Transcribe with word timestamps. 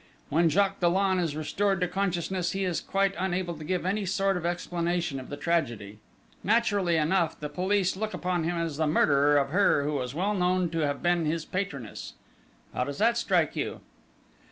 When 0.29 0.49
Jacques 0.49 0.79
Dollon 0.79 1.19
is 1.19 1.35
restored 1.35 1.79
to 1.81 1.87
consciousness, 1.87 2.53
he 2.53 2.63
is 2.65 2.81
quite 2.81 3.13
unable 3.19 3.55
to 3.55 3.63
give 3.63 3.85
any 3.85 4.03
sort 4.03 4.35
of 4.35 4.47
explanation 4.47 5.19
of 5.19 5.29
the 5.29 5.37
tragedy; 5.37 5.99
naturally 6.43 6.95
enough, 6.97 7.39
the 7.39 7.49
police 7.49 7.95
look 7.95 8.15
upon 8.15 8.43
him 8.43 8.57
as 8.57 8.77
the 8.77 8.87
murderer 8.87 9.37
of 9.37 9.49
her 9.49 9.83
who 9.83 9.91
was 9.93 10.15
well 10.15 10.33
known 10.33 10.71
to 10.71 10.79
have 10.79 11.03
been 11.03 11.25
his 11.27 11.45
patroness.... 11.45 12.13
How 12.73 12.83
does 12.85 12.97
that 12.97 13.15
strike 13.15 13.55
you?" 13.55 13.81